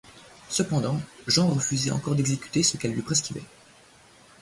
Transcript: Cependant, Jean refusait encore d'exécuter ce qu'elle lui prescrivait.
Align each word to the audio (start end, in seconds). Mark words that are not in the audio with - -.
Cependant, 0.49 0.99
Jean 1.27 1.47
refusait 1.49 1.91
encore 1.91 2.15
d'exécuter 2.15 2.63
ce 2.63 2.75
qu'elle 2.75 2.93
lui 2.93 3.03
prescrivait. 3.03 3.43